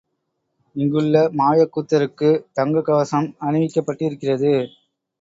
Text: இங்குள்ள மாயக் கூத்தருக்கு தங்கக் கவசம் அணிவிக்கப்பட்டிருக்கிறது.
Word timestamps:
இங்குள்ள 0.75 1.21
மாயக் 1.33 1.71
கூத்தருக்கு 1.71 2.31
தங்கக் 2.53 2.85
கவசம் 2.85 3.31
அணிவிக்கப்பட்டிருக்கிறது. 3.41 4.53